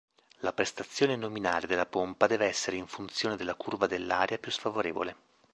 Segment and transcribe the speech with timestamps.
[0.39, 5.15] La prestazione nominale della pompa deve essere in funzione della curva dell'area più sfavorevole.